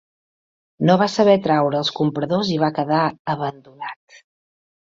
[0.89, 3.05] No va saber atraure els compradors i va quedar
[3.37, 4.21] abandonat.